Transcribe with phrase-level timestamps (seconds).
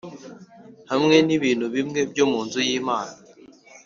[0.91, 3.15] hamwe n’ibintu bimwe byo mu nzu y’Imana